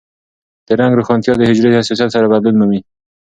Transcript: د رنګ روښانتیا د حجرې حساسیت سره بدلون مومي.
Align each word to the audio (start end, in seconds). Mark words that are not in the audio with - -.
د 0.67 0.69
رنګ 0.79 0.91
روښانتیا 0.99 1.33
د 1.37 1.41
حجرې 1.49 1.77
حساسیت 1.79 2.09
سره 2.15 2.31
بدلون 2.33 2.55
مومي. 2.59 2.79